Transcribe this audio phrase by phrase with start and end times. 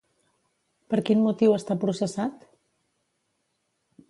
[0.93, 2.51] Per quin motiu està processat?